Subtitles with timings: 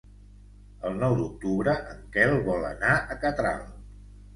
[0.89, 3.67] El nou d'octubre en Quel vol anar a Catral.